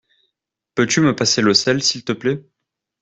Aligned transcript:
Peux-tu 0.73 1.01
me 1.01 1.15
passer 1.15 1.43
le 1.43 1.53
sel 1.53 1.83
s'il 1.83 2.03
te 2.03 2.11
plaît? 2.11 2.43